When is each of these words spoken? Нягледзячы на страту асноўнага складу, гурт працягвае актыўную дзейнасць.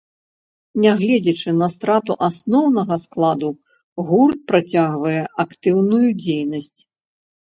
Нягледзячы 0.83 1.49
на 1.57 1.67
страту 1.73 2.15
асноўнага 2.27 2.97
складу, 3.03 3.49
гурт 4.07 4.39
працягвае 4.53 5.21
актыўную 5.45 6.01
дзейнасць. 6.23 6.79